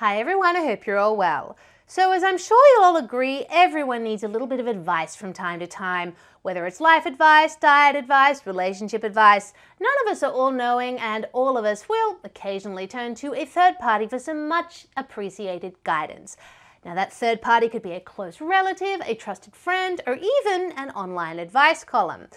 [0.00, 1.58] Hi everyone, I hope you're all well.
[1.86, 5.34] So, as I'm sure you'll all agree, everyone needs a little bit of advice from
[5.34, 9.52] time to time, whether it's life advice, diet advice, relationship advice.
[9.78, 13.44] None of us are all knowing, and all of us will occasionally turn to a
[13.44, 16.38] third party for some much appreciated guidance.
[16.82, 20.88] Now, that third party could be a close relative, a trusted friend, or even an
[20.92, 22.28] online advice column.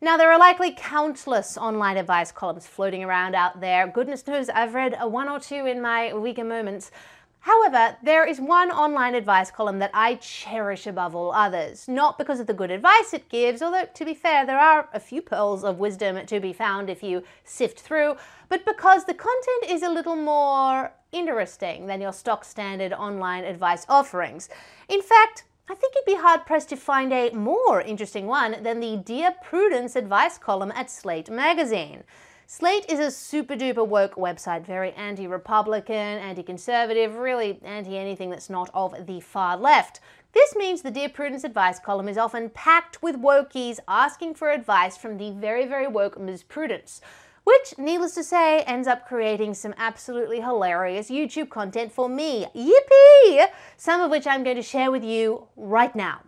[0.00, 3.88] Now, there are likely countless online advice columns floating around out there.
[3.88, 6.92] Goodness knows I've read a one or two in my weaker moments.
[7.40, 11.88] However, there is one online advice column that I cherish above all others.
[11.88, 15.00] Not because of the good advice it gives, although to be fair, there are a
[15.00, 18.16] few pearls of wisdom to be found if you sift through,
[18.48, 23.84] but because the content is a little more interesting than your stock standard online advice
[23.88, 24.48] offerings.
[24.88, 28.80] In fact, I think you'd be hard pressed to find a more interesting one than
[28.80, 32.04] the Dear Prudence advice column at Slate magazine.
[32.46, 38.30] Slate is a super duper woke website, very anti Republican, anti conservative, really anti anything
[38.30, 40.00] that's not of the far left.
[40.32, 44.96] This means the Dear Prudence advice column is often packed with wokies asking for advice
[44.96, 46.44] from the very, very woke Ms.
[46.44, 47.02] Prudence
[47.48, 52.44] which, needless to say, ends up creating some absolutely hilarious YouTube content for me.
[52.54, 53.46] Yippee!
[53.78, 56.20] Some of which I'm going to share with you right now.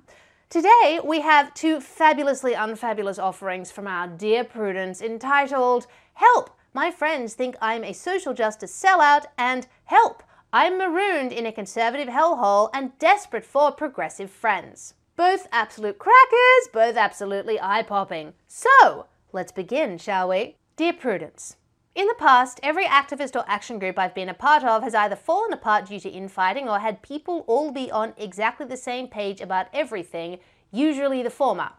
[0.48, 6.56] Today, we have two fabulously unfabulous offerings from our dear Prudence entitled Help!
[6.72, 10.22] My friends think I'm a social justice sellout, and Help!
[10.54, 14.94] I'm marooned in a conservative hellhole and desperate for progressive friends.
[15.16, 18.32] Both absolute crackers, both absolutely eye popping.
[18.48, 19.04] So,
[19.34, 20.56] let's begin, shall we?
[20.80, 21.56] Dear Prudence,
[21.94, 25.14] in the past, every activist or action group I've been a part of has either
[25.14, 29.42] fallen apart due to infighting or had people all be on exactly the same page
[29.42, 30.38] about everything,
[30.72, 31.72] usually the former.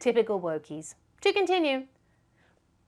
[0.00, 0.94] Typical wokies.
[1.20, 1.82] To continue.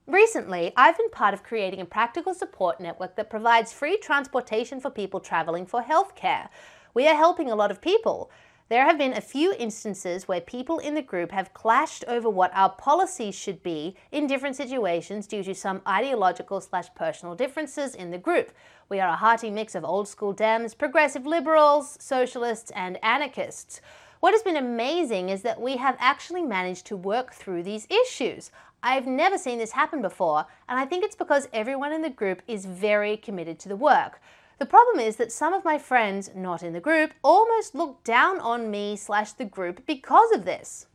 [0.06, 4.88] Recently, I've been part of creating a practical support network that provides free transportation for
[4.88, 6.48] people traveling for healthcare.
[6.94, 8.30] We are helping a lot of people.
[8.68, 12.50] There have been a few instances where people in the group have clashed over what
[12.52, 18.10] our policies should be in different situations due to some ideological slash personal differences in
[18.10, 18.52] the group.
[18.90, 23.80] We are a hearty mix of old school Dems, progressive liberals, socialists, and anarchists.
[24.20, 28.50] What has been amazing is that we have actually managed to work through these issues.
[28.82, 32.42] I've never seen this happen before, and I think it's because everyone in the group
[32.46, 34.20] is very committed to the work.
[34.58, 38.40] The problem is that some of my friends, not in the group, almost look down
[38.40, 40.86] on me slash the group because of this.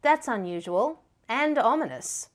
[0.00, 2.30] That's unusual and ominous.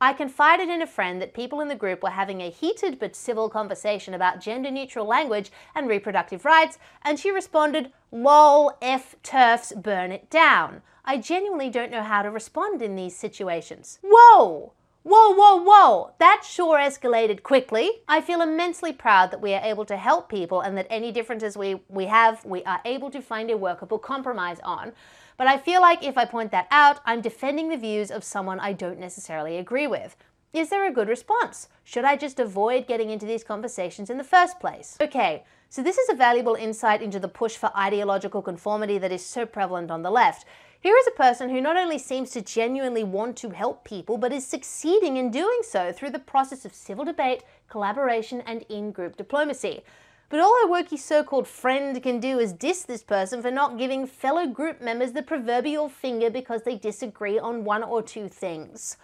[0.00, 3.14] I confided in a friend that people in the group were having a heated but
[3.14, 9.80] civil conversation about gender neutral language and reproductive rights, and she responded, LOL, F TERFs,
[9.80, 10.82] burn it down.
[11.04, 13.98] I genuinely don't know how to respond in these situations.
[14.02, 14.72] Whoa!
[15.02, 16.12] Whoa, whoa, whoa!
[16.18, 17.90] That sure escalated quickly.
[18.06, 21.56] I feel immensely proud that we are able to help people and that any differences
[21.56, 24.92] we, we have, we are able to find a workable compromise on.
[25.38, 28.60] But I feel like if I point that out, I'm defending the views of someone
[28.60, 30.16] I don't necessarily agree with.
[30.52, 31.68] Is there a good response?
[31.82, 34.98] Should I just avoid getting into these conversations in the first place?
[35.00, 39.24] Okay, so this is a valuable insight into the push for ideological conformity that is
[39.24, 40.44] so prevalent on the left.
[40.82, 44.32] Here is a person who not only seems to genuinely want to help people, but
[44.32, 49.18] is succeeding in doing so through the process of civil debate, collaboration, and in group
[49.18, 49.82] diplomacy.
[50.30, 53.76] But all her wokey so called friend can do is diss this person for not
[53.76, 58.96] giving fellow group members the proverbial finger because they disagree on one or two things.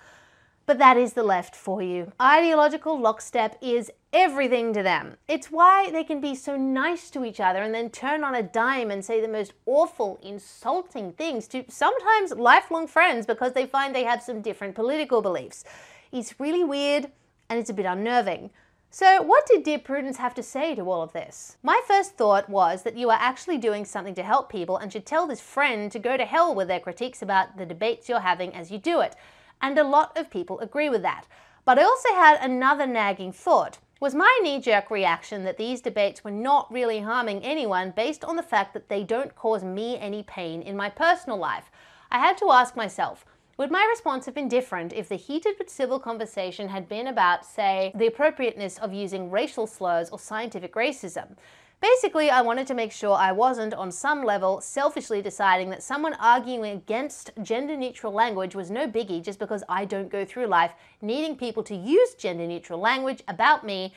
[0.67, 2.11] But that is the left for you.
[2.21, 5.17] Ideological lockstep is everything to them.
[5.29, 8.43] It's why they can be so nice to each other and then turn on a
[8.43, 13.95] dime and say the most awful, insulting things to sometimes lifelong friends because they find
[13.95, 15.65] they have some different political beliefs.
[16.11, 17.13] It's really weird
[17.49, 18.51] and it's a bit unnerving.
[18.91, 21.59] So, what did Dear Prudence have to say to all of this?
[21.63, 25.07] My first thought was that you are actually doing something to help people and should
[25.07, 28.55] tell this friend to go to hell with their critiques about the debates you're having
[28.55, 29.15] as you do it.
[29.61, 31.27] And a lot of people agree with that.
[31.65, 33.79] But I also had another nagging thought.
[33.99, 38.37] Was my knee jerk reaction that these debates were not really harming anyone based on
[38.37, 41.71] the fact that they don't cause me any pain in my personal life?
[42.11, 43.25] I had to ask myself,
[43.57, 47.47] would my response have been different if the heated but civil conversation had been about,
[47.47, 51.37] say, the appropriateness of using racial slurs or scientific racism?
[51.81, 56.15] Basically, I wanted to make sure I wasn't, on some level, selfishly deciding that someone
[56.15, 60.73] arguing against gender neutral language was no biggie just because I don't go through life
[61.03, 63.93] needing people to use gender neutral language about me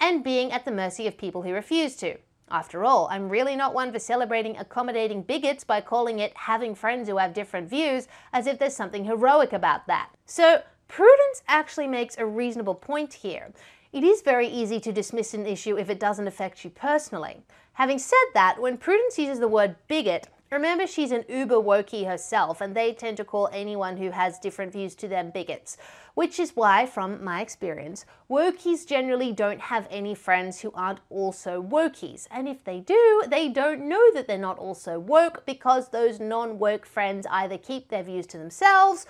[0.00, 2.16] and being at the mercy of people who refuse to.
[2.50, 7.08] After all, I'm really not one for celebrating accommodating bigots by calling it having friends
[7.08, 10.10] who have different views as if there's something heroic about that.
[10.26, 10.62] So,
[10.94, 13.52] Prudence actually makes a reasonable point here.
[13.92, 17.42] It is very easy to dismiss an issue if it doesn't affect you personally.
[17.72, 22.60] Having said that, when Prudence uses the word bigot, remember she's an uber wokey herself,
[22.60, 25.76] and they tend to call anyone who has different views to them bigots.
[26.14, 31.60] Which is why, from my experience, wokies generally don't have any friends who aren't also
[31.60, 32.28] wokies.
[32.30, 36.60] And if they do, they don't know that they're not also woke because those non
[36.60, 39.08] woke friends either keep their views to themselves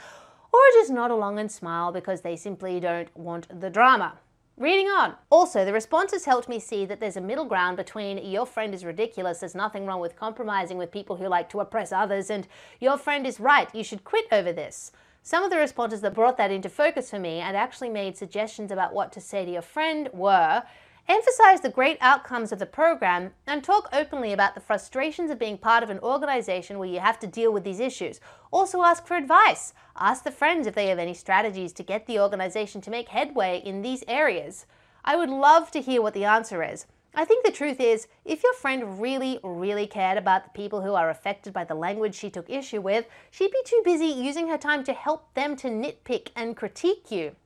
[0.54, 4.20] or just nod along and smile because they simply don't want the drama.
[4.56, 5.16] Reading on.
[5.30, 8.84] Also, the responses helped me see that there's a middle ground between your friend is
[8.84, 12.46] ridiculous, there's nothing wrong with compromising with people who like to oppress others, and
[12.80, 14.92] your friend is right, you should quit over this.
[15.24, 18.70] Some of the responses that brought that into focus for me and actually made suggestions
[18.70, 20.62] about what to say to your friend were
[21.08, 25.58] emphasize the great outcomes of the program and talk openly about the frustrations of being
[25.58, 28.20] part of an organization where you have to deal with these issues.
[28.50, 29.74] Also, ask for advice.
[29.96, 33.62] Ask the friends if they have any strategies to get the organization to make headway
[33.64, 34.66] in these areas.
[35.04, 36.86] I would love to hear what the answer is.
[37.16, 40.94] I think the truth is, if your friend really, really cared about the people who
[40.94, 44.58] are affected by the language she took issue with, she'd be too busy using her
[44.58, 47.36] time to help them to nitpick and critique you.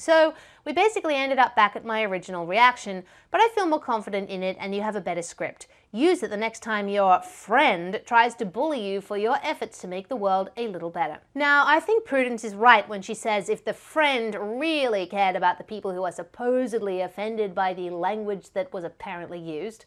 [0.00, 0.32] So
[0.64, 4.42] we basically ended up back at my original reaction, but I feel more confident in
[4.42, 5.66] it and you have a better script.
[5.92, 9.88] Use it the next time your friend tries to bully you for your efforts to
[9.88, 11.18] make the world a little better.
[11.34, 15.58] Now, I think Prudence is right when she says if the friend really cared about
[15.58, 19.84] the people who are supposedly offended by the language that was apparently used,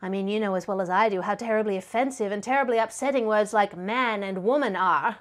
[0.00, 3.26] I mean, you know as well as I do how terribly offensive and terribly upsetting
[3.26, 5.18] words like man and woman are.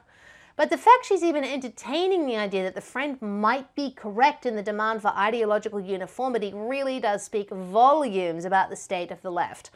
[0.61, 4.55] But the fact she's even entertaining the idea that the friend might be correct in
[4.55, 9.71] the demand for ideological uniformity really does speak volumes about the state of the left.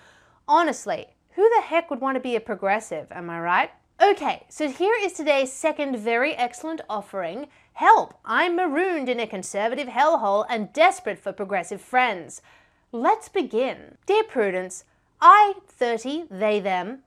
[0.48, 3.72] Honestly, who the heck would want to be a progressive, am I right?
[4.00, 7.48] Okay, so here is today's second very excellent offering.
[7.74, 8.14] Help!
[8.24, 12.44] I'm marooned in a conservative hellhole and desperate for progressive friends.
[12.92, 13.98] Let's begin.
[14.06, 14.84] Dear Prudence,
[15.20, 17.00] I, 30, they, them.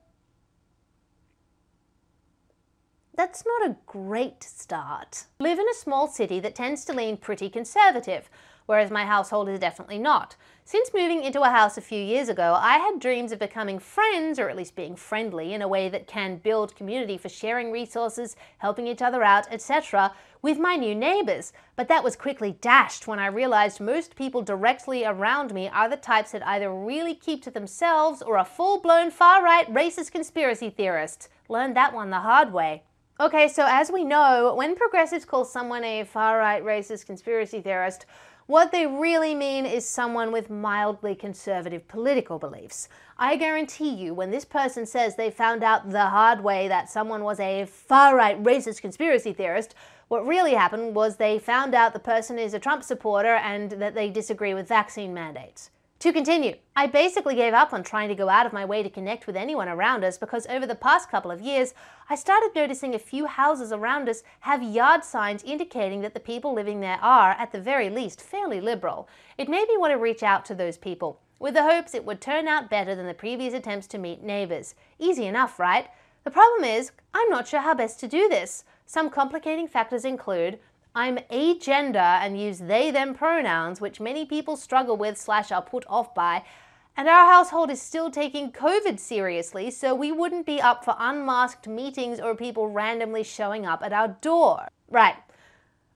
[3.18, 5.24] That's not a great start.
[5.40, 8.30] Live in a small city that tends to lean pretty conservative
[8.68, 10.36] whereas my household is definitely not.
[10.66, 14.38] Since moving into a house a few years ago, I had dreams of becoming friends,
[14.38, 18.36] or at least being friendly in a way that can build community for sharing resources,
[18.58, 20.12] helping each other out, etc.,
[20.42, 21.54] with my new neighbors.
[21.76, 25.96] But that was quickly dashed when I realized most people directly around me are the
[25.96, 30.68] types that either really keep to themselves or are full blown far right racist conspiracy
[30.68, 31.30] theorists.
[31.48, 32.82] Learned that one the hard way.
[33.20, 38.06] Okay, so as we know, when progressives call someone a far right racist conspiracy theorist,
[38.46, 42.88] what they really mean is someone with mildly conservative political beliefs.
[43.18, 47.24] I guarantee you, when this person says they found out the hard way that someone
[47.24, 49.74] was a far right racist conspiracy theorist,
[50.06, 53.96] what really happened was they found out the person is a Trump supporter and that
[53.96, 55.70] they disagree with vaccine mandates.
[56.00, 58.90] To continue, I basically gave up on trying to go out of my way to
[58.90, 61.74] connect with anyone around us because over the past couple of years,
[62.08, 66.54] I started noticing a few houses around us have yard signs indicating that the people
[66.54, 69.08] living there are, at the very least, fairly liberal.
[69.38, 72.20] It made me want to reach out to those people, with the hopes it would
[72.20, 74.76] turn out better than the previous attempts to meet neighbors.
[75.00, 75.88] Easy enough, right?
[76.22, 78.62] The problem is, I'm not sure how best to do this.
[78.86, 80.60] Some complicating factors include
[80.94, 85.84] I'm agender and use they them pronouns, which many people struggle with slash are put
[85.88, 86.44] off by.
[86.96, 91.68] And our household is still taking COVID seriously, so we wouldn't be up for unmasked
[91.68, 94.66] meetings or people randomly showing up at our door.
[94.90, 95.14] Right.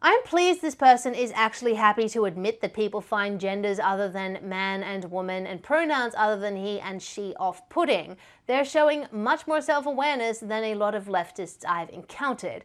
[0.05, 4.41] I'm pleased this person is actually happy to admit that people find genders other than
[4.43, 8.17] man and woman and pronouns other than he and she off putting.
[8.47, 12.65] They're showing much more self awareness than a lot of leftists I've encountered.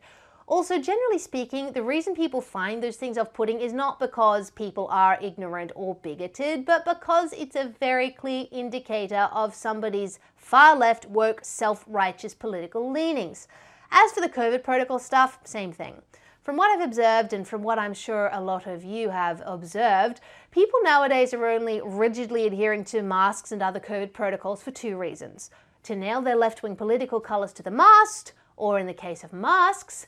[0.49, 4.87] Also, generally speaking, the reason people find those things off putting is not because people
[4.89, 11.05] are ignorant or bigoted, but because it's a very clear indicator of somebody's far left,
[11.09, 13.49] woke, self righteous political leanings.
[13.91, 16.01] As for the COVID protocol stuff, same thing.
[16.41, 20.21] From what I've observed, and from what I'm sure a lot of you have observed,
[20.51, 25.51] people nowadays are only rigidly adhering to masks and other COVID protocols for two reasons
[25.83, 29.33] to nail their left wing political colours to the mast, or in the case of
[29.33, 30.07] masks,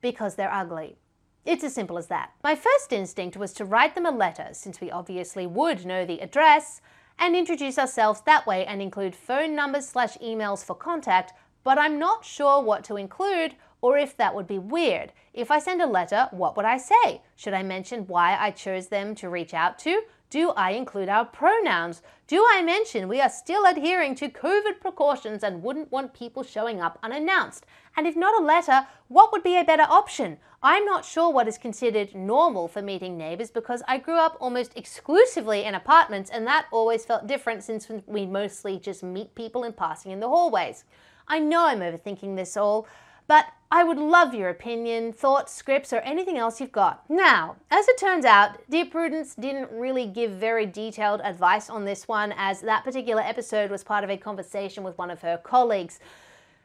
[0.00, 0.96] because they're ugly.
[1.44, 2.32] It's as simple as that.
[2.44, 6.20] My first instinct was to write them a letter, since we obviously would know the
[6.20, 6.80] address,
[7.18, 11.32] and introduce ourselves that way and include phone numbers slash emails for contact,
[11.64, 15.12] but I'm not sure what to include or if that would be weird.
[15.32, 17.22] If I send a letter, what would I say?
[17.36, 20.02] Should I mention why I chose them to reach out to?
[20.30, 22.02] Do I include our pronouns?
[22.26, 26.82] Do I mention we are still adhering to COVID precautions and wouldn't want people showing
[26.82, 27.64] up unannounced?
[27.96, 30.36] And if not a letter, what would be a better option?
[30.62, 34.76] I'm not sure what is considered normal for meeting neighbors because I grew up almost
[34.76, 39.72] exclusively in apartments and that always felt different since we mostly just meet people in
[39.72, 40.84] passing in the hallways.
[41.26, 42.86] I know I'm overthinking this all,
[43.28, 47.04] but I would love your opinion, thoughts, scripts, or anything else you've got.
[47.10, 52.08] Now, as it turns out, Dear Prudence didn't really give very detailed advice on this
[52.08, 56.00] one, as that particular episode was part of a conversation with one of her colleagues.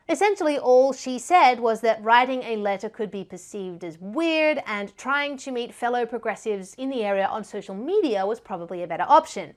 [0.07, 4.97] Essentially, all she said was that writing a letter could be perceived as weird, and
[4.97, 9.05] trying to meet fellow progressives in the area on social media was probably a better
[9.09, 9.53] option.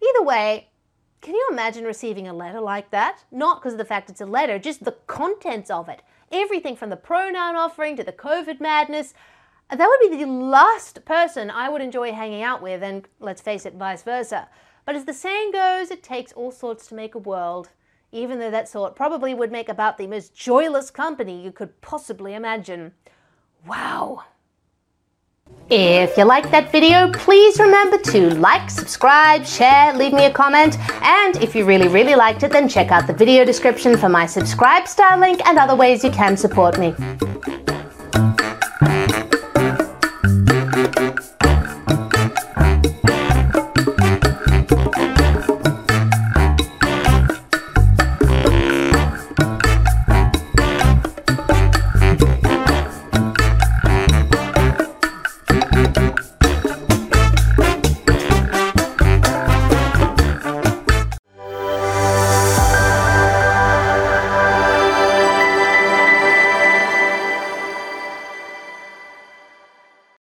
[0.00, 0.68] Either way,
[1.24, 3.24] can you imagine receiving a letter like that?
[3.32, 6.02] Not because of the fact it's a letter, just the contents of it
[6.34, 9.14] everything from the pronoun offering to the COVID madness.
[9.70, 13.64] That would be the last person I would enjoy hanging out with, and let's face
[13.64, 14.48] it, vice versa.
[14.84, 17.70] But as the saying goes, it takes all sorts to make a world,
[18.12, 22.34] even though that sort probably would make about the most joyless company you could possibly
[22.34, 22.92] imagine.
[23.66, 24.24] Wow.
[25.70, 30.78] If you liked that video, please remember to like, subscribe, share, leave me a comment,
[31.02, 34.26] and if you really, really liked it, then check out the video description for my
[34.26, 36.94] subscribe star link and other ways you can support me.